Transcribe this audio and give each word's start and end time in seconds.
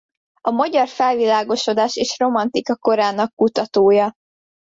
A 0.41 0.51
magyar 0.51 0.87
felvilágosodás 0.87 1.95
és 1.95 2.19
romantika 2.19 2.75
korának 2.75 3.35
kutatója. 3.35 4.13